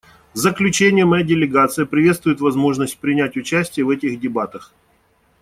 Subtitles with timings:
[0.33, 4.73] В заключение моя делегация приветствует возможность принять участие в этих дебатах.